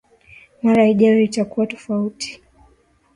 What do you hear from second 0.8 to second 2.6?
ijayo itakuwa tofauti.